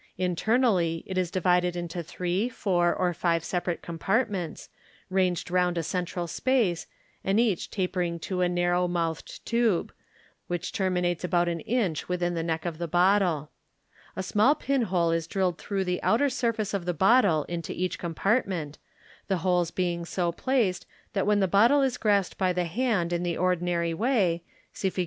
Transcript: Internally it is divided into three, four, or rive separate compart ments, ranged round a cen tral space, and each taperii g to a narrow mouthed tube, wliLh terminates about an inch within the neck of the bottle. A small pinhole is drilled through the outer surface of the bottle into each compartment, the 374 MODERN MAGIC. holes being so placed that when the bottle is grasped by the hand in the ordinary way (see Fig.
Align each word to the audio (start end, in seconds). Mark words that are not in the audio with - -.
Internally 0.17 1.03
it 1.05 1.15
is 1.15 1.29
divided 1.29 1.75
into 1.75 2.01
three, 2.01 2.49
four, 2.49 2.91
or 2.91 3.15
rive 3.23 3.43
separate 3.43 3.83
compart 3.83 4.29
ments, 4.31 4.67
ranged 5.11 5.51
round 5.51 5.77
a 5.77 5.83
cen 5.83 6.05
tral 6.07 6.27
space, 6.27 6.87
and 7.23 7.39
each 7.39 7.69
taperii 7.69 8.13
g 8.13 8.17
to 8.17 8.41
a 8.41 8.49
narrow 8.49 8.87
mouthed 8.87 9.45
tube, 9.45 9.93
wliLh 10.49 10.71
terminates 10.71 11.23
about 11.23 11.47
an 11.47 11.59
inch 11.59 12.09
within 12.09 12.33
the 12.33 12.41
neck 12.41 12.65
of 12.65 12.79
the 12.79 12.87
bottle. 12.87 13.51
A 14.15 14.23
small 14.23 14.55
pinhole 14.55 15.11
is 15.11 15.27
drilled 15.27 15.59
through 15.59 15.83
the 15.83 16.01
outer 16.01 16.29
surface 16.31 16.73
of 16.73 16.85
the 16.85 16.95
bottle 16.95 17.43
into 17.43 17.71
each 17.71 17.99
compartment, 17.99 18.79
the 19.27 19.37
374 19.37 19.43
MODERN 19.43 19.43
MAGIC. 19.43 19.43
holes 19.43 19.69
being 19.69 20.05
so 20.05 20.31
placed 20.83 20.87
that 21.13 21.27
when 21.27 21.41
the 21.41 21.47
bottle 21.47 21.83
is 21.83 21.97
grasped 21.99 22.39
by 22.39 22.51
the 22.51 22.65
hand 22.65 23.13
in 23.13 23.21
the 23.21 23.37
ordinary 23.37 23.93
way 23.93 24.41
(see 24.73 24.89
Fig. 24.89 24.99